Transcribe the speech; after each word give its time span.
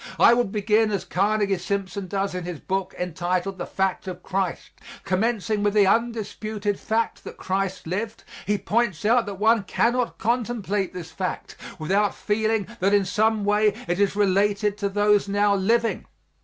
I 0.19 0.33
would 0.33 0.51
begin 0.51 0.89
as 0.89 1.05
Carnegie 1.05 1.59
Simpson 1.59 2.07
does 2.07 2.33
in 2.33 2.43
his 2.43 2.59
book 2.59 2.95
entitled, 2.97 3.59
"The 3.59 3.67
Fact 3.67 4.07
of 4.07 4.23
Christ." 4.23 4.71
Commencing 5.03 5.61
with 5.61 5.75
the 5.75 5.85
undisputed 5.85 6.79
fact 6.79 7.23
that 7.23 7.37
Christ 7.37 7.85
lived, 7.85 8.23
he 8.47 8.57
points 8.57 9.05
out 9.05 9.27
that 9.27 9.35
one 9.35 9.61
cannot 9.61 10.17
contemplate 10.17 10.91
this 10.95 11.11
fact 11.11 11.55
without 11.77 12.15
feeling 12.15 12.67
that 12.79 12.95
in 12.95 13.05
some 13.05 13.45
way 13.45 13.75
it 13.87 13.99
is 13.99 14.15
related 14.15 14.75
to 14.79 14.89
those 14.89 15.27
now 15.27 15.53
living. 15.53 16.07